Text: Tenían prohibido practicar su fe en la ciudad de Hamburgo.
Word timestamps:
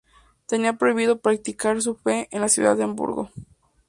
Tenían 0.47 0.79
prohibido 0.79 1.19
practicar 1.21 1.79
su 1.79 1.93
fe 1.95 2.27
en 2.31 2.41
la 2.41 2.49
ciudad 2.49 2.75
de 2.75 2.81
Hamburgo. 2.85 3.29